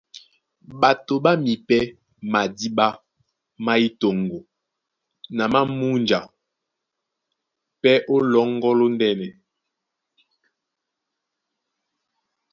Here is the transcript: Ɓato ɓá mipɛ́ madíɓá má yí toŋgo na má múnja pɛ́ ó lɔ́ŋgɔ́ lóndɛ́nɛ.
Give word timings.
Ɓato 0.79 1.13
ɓá 1.23 1.31
mipɛ́ 1.43 1.81
madíɓá 2.31 2.87
má 3.65 3.73
yí 3.81 3.89
toŋgo 4.01 4.39
na 5.37 5.43
má 5.53 5.59
múnja 5.77 6.19
pɛ́ 7.81 7.95
ó 8.13 8.15
lɔ́ŋgɔ́ 8.31 8.73
lóndɛ́nɛ. 8.79 9.27